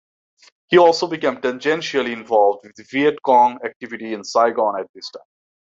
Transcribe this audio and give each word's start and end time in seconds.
He 0.69 0.79
also 0.79 1.05
became 1.05 1.35
tangentially 1.35 2.11
involved 2.11 2.65
with 2.65 2.89
Viet 2.89 3.21
Cong 3.21 3.59
activity 3.63 4.13
in 4.13 4.23
Saigon 4.23 4.79
at 4.79 4.87
this 4.95 5.11
time. 5.11 5.21